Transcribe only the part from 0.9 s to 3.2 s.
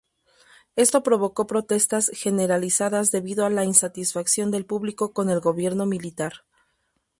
provocó protestas generalizadas